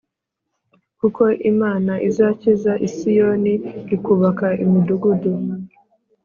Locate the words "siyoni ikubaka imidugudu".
2.95-5.31